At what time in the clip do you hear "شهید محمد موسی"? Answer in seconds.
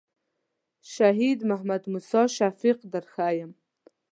0.93-2.23